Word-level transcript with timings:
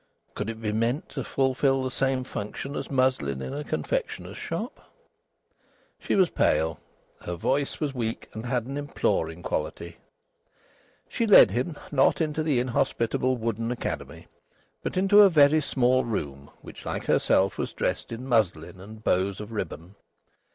Could 0.33 0.49
it 0.49 0.59
be 0.59 0.71
meant 0.71 1.09
to 1.09 1.23
fulfil 1.23 1.83
the 1.83 1.91
same 1.91 2.23
function 2.23 2.75
as 2.75 2.89
muslin 2.89 3.39
in 3.39 3.53
a 3.53 3.63
confectioner's 3.63 4.35
shop? 4.35 4.89
She 5.99 6.15
was 6.15 6.31
pale. 6.31 6.79
Her 7.23 7.35
voice 7.35 7.79
was 7.79 7.93
weak 7.93 8.27
and 8.33 8.43
had 8.47 8.65
an 8.65 8.77
imploring 8.77 9.43
quality. 9.43 9.97
She 11.07 11.27
led 11.27 11.51
him, 11.51 11.77
not 11.91 12.19
into 12.19 12.41
the 12.41 12.59
inhospitable 12.59 13.37
wooden 13.37 13.69
academy, 13.71 14.25
but 14.81 14.97
into 14.97 15.21
a 15.21 15.29
very 15.29 15.61
small 15.61 16.03
room 16.03 16.49
which, 16.63 16.83
like 16.83 17.05
herself, 17.05 17.59
was 17.59 17.71
dressed 17.71 18.11
in 18.11 18.25
muslin 18.25 18.79
and 18.79 19.03
bows 19.03 19.39
of 19.39 19.51
ribbon. 19.51 19.93